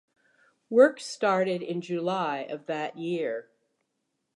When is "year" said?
2.97-3.51